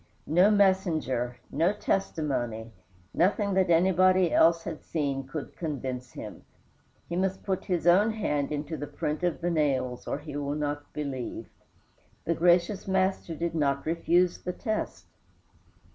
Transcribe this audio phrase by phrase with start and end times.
[0.25, 2.71] No messenger, no testimony,
[3.13, 6.43] nothing that anybody else had seen could convince him.
[7.07, 10.55] He must put his own hand into the print of the nails or he will
[10.55, 11.49] not believe.
[12.25, 15.05] The gracious Master did not refuse the test.